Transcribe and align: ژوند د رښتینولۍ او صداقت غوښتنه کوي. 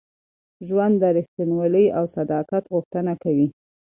ژوند 0.67 0.93
د 0.99 1.03
رښتینولۍ 1.17 1.85
او 1.97 2.03
صداقت 2.17 2.63
غوښتنه 2.73 3.13
کوي. 3.23 3.47